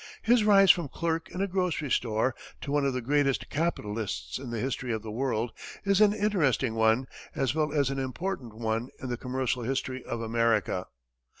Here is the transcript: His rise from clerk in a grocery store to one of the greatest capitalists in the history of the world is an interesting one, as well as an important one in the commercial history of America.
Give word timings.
His 0.23 0.43
rise 0.43 0.71
from 0.71 0.87
clerk 0.87 1.29
in 1.29 1.41
a 1.43 1.47
grocery 1.47 1.91
store 1.91 2.33
to 2.61 2.71
one 2.71 2.85
of 2.87 2.93
the 2.93 3.03
greatest 3.03 3.51
capitalists 3.51 4.39
in 4.39 4.49
the 4.49 4.59
history 4.59 4.91
of 4.91 5.03
the 5.03 5.11
world 5.11 5.51
is 5.83 6.01
an 6.01 6.11
interesting 6.11 6.73
one, 6.73 7.05
as 7.35 7.53
well 7.53 7.71
as 7.71 7.91
an 7.91 7.99
important 7.99 8.55
one 8.55 8.89
in 8.99 9.09
the 9.09 9.15
commercial 9.17 9.61
history 9.61 10.03
of 10.03 10.19
America. 10.19 10.87